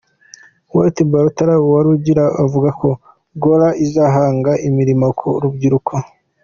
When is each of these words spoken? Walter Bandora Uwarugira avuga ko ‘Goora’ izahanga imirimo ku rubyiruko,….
Walter 0.75 1.07
Bandora 1.11 1.53
Uwarugira 1.65 2.23
avuga 2.43 2.69
ko 2.79 2.89
‘Goora’ 3.41 3.69
izahanga 3.85 4.51
imirimo 4.67 5.05
ku 5.19 5.27
rubyiruko,…. 5.41 5.93